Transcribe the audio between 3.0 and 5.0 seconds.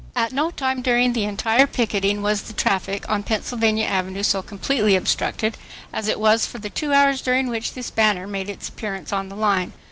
on Pennsylvania Avenue so completely